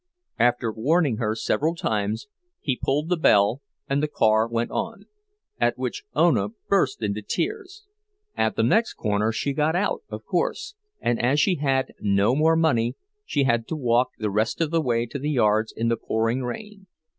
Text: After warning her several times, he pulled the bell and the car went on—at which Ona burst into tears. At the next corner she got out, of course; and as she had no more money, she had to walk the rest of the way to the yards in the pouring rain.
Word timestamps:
After 0.39 0.71
warning 0.71 1.17
her 1.17 1.35
several 1.35 1.75
times, 1.75 2.25
he 2.59 2.79
pulled 2.83 3.07
the 3.07 3.17
bell 3.17 3.61
and 3.87 4.01
the 4.01 4.07
car 4.07 4.47
went 4.47 4.71
on—at 4.71 5.77
which 5.77 6.05
Ona 6.15 6.49
burst 6.67 7.03
into 7.03 7.21
tears. 7.21 7.83
At 8.35 8.55
the 8.55 8.63
next 8.63 8.95
corner 8.95 9.31
she 9.31 9.53
got 9.53 9.75
out, 9.75 10.01
of 10.09 10.25
course; 10.25 10.73
and 10.99 11.21
as 11.21 11.39
she 11.39 11.57
had 11.57 11.93
no 11.99 12.35
more 12.35 12.55
money, 12.55 12.95
she 13.25 13.43
had 13.43 13.67
to 13.67 13.75
walk 13.75 14.13
the 14.17 14.31
rest 14.31 14.59
of 14.59 14.71
the 14.71 14.81
way 14.81 15.05
to 15.05 15.19
the 15.19 15.29
yards 15.29 15.71
in 15.71 15.87
the 15.89 15.97
pouring 15.97 16.41
rain. 16.41 16.87